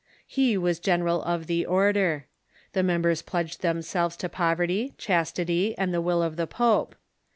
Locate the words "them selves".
3.61-4.17